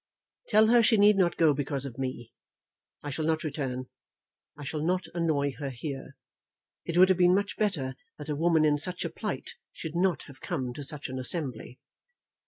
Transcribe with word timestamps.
"Tell 0.47 0.65
her 0.65 0.81
she 0.81 0.97
need 0.97 1.15
not 1.15 1.37
go 1.37 1.53
because 1.53 1.85
of 1.85 1.99
me. 1.99 2.33
I 3.03 3.11
shall 3.11 3.23
not 3.23 3.43
return. 3.43 3.85
I 4.57 4.63
shall 4.63 4.81
not 4.83 5.05
annoy 5.13 5.51
her 5.59 5.69
here. 5.69 6.15
It 6.85 6.97
would 6.97 7.09
have 7.09 7.19
been 7.19 7.35
much 7.35 7.55
better 7.55 7.95
that 8.17 8.27
a 8.27 8.35
woman 8.35 8.65
in 8.65 8.79
such 8.79 9.05
a 9.05 9.11
plight 9.11 9.51
should 9.71 9.95
not 9.95 10.23
have 10.23 10.41
come 10.41 10.73
to 10.73 10.83
such 10.83 11.07
an 11.07 11.19
assembly." 11.19 11.79